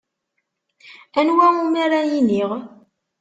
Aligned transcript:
Anwa 1.19 1.47
umi 1.61 1.79
ara 1.85 1.99
iniɣ? 2.17 2.51